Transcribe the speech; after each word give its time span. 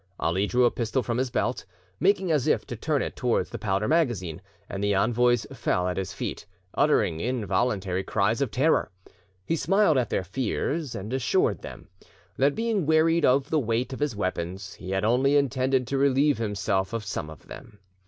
Ali 0.19 0.47
drew 0.47 0.65
a 0.65 0.71
pistol 0.71 1.03
from 1.03 1.19
his 1.19 1.29
belt, 1.29 1.63
making 1.99 2.31
as 2.31 2.47
if 2.47 2.65
to 2.65 2.75
turn 2.75 3.03
it 3.03 3.15
towards 3.15 3.51
the 3.51 3.59
powder 3.59 3.87
magazine, 3.87 4.41
and 4.67 4.83
the 4.83 4.95
envoys 4.95 5.45
fell 5.53 5.87
at 5.87 5.97
his 5.97 6.11
feet, 6.11 6.43
uttering 6.73 7.19
involuntary 7.19 8.03
cries 8.03 8.41
of 8.41 8.49
terror. 8.49 8.89
He 9.45 9.55
smiled 9.55 9.99
at 9.99 10.09
their 10.09 10.23
fears, 10.23 10.95
and 10.95 11.13
assured 11.13 11.61
them 11.61 11.87
that, 12.35 12.55
being 12.55 12.87
wearied 12.87 13.25
of 13.25 13.51
the 13.51 13.59
weight 13.59 13.93
of 13.93 13.99
his 13.99 14.15
weapons, 14.15 14.73
he 14.73 14.89
had 14.89 15.05
only 15.05 15.35
intended 15.37 15.85
to 15.85 15.99
relieve 15.99 16.39
himself 16.39 16.93
of 16.93 17.05
some 17.05 17.29
of 17.29 17.45
them. 17.47 17.77